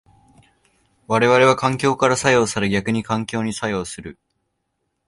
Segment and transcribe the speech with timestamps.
[1.05, 4.17] 我々は環境から作用され逆に環境に作用する。